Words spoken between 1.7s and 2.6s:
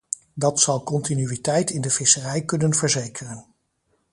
de visserij